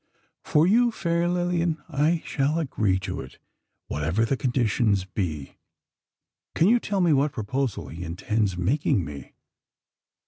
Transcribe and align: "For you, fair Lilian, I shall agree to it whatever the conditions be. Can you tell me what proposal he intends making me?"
"For 0.43 0.65
you, 0.65 0.89
fair 0.89 1.29
Lilian, 1.29 1.77
I 1.87 2.23
shall 2.25 2.57
agree 2.57 2.97
to 3.01 3.21
it 3.21 3.37
whatever 3.85 4.25
the 4.25 4.35
conditions 4.35 5.05
be. 5.05 5.57
Can 6.55 6.67
you 6.69 6.79
tell 6.79 7.01
me 7.01 7.13
what 7.13 7.33
proposal 7.33 7.89
he 7.89 8.03
intends 8.03 8.57
making 8.57 9.05
me?" 9.05 9.33